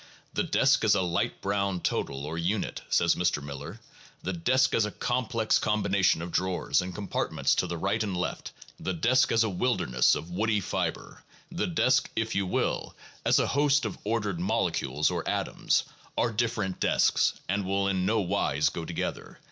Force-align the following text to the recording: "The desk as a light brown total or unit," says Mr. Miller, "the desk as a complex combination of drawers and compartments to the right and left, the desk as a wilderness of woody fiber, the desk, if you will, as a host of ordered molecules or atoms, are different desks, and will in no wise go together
"The 0.33 0.41
desk 0.41 0.83
as 0.83 0.95
a 0.95 1.03
light 1.03 1.41
brown 1.43 1.79
total 1.79 2.25
or 2.25 2.35
unit," 2.35 2.81
says 2.89 3.13
Mr. 3.13 3.39
Miller, 3.39 3.79
"the 4.23 4.33
desk 4.33 4.73
as 4.73 4.83
a 4.83 4.89
complex 4.91 5.59
combination 5.59 6.23
of 6.23 6.31
drawers 6.31 6.81
and 6.81 6.95
compartments 6.95 7.53
to 7.57 7.67
the 7.67 7.77
right 7.77 8.01
and 8.01 8.17
left, 8.17 8.51
the 8.79 8.93
desk 8.95 9.31
as 9.31 9.43
a 9.43 9.49
wilderness 9.49 10.15
of 10.15 10.31
woody 10.31 10.59
fiber, 10.59 11.21
the 11.51 11.67
desk, 11.67 12.09
if 12.15 12.33
you 12.33 12.47
will, 12.47 12.95
as 13.23 13.37
a 13.37 13.45
host 13.45 13.85
of 13.85 13.95
ordered 14.03 14.39
molecules 14.39 15.11
or 15.11 15.23
atoms, 15.29 15.83
are 16.17 16.31
different 16.31 16.79
desks, 16.79 17.33
and 17.47 17.63
will 17.63 17.87
in 17.87 18.03
no 18.03 18.21
wise 18.21 18.69
go 18.69 18.85
together 18.85 19.37